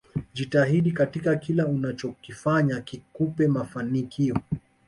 Jitahidi 0.33 0.91
katika 0.91 1.35
kila 1.35 1.65
unachokifanya 1.67 2.81
kikupe 2.81 3.47
mafanikio 3.47 4.37